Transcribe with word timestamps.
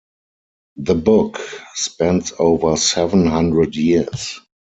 The 0.77 0.95
book 0.95 1.39
spans 1.75 2.33
over 2.39 2.75
seven 2.75 3.27
hundred 3.27 3.75
years. 3.75 4.41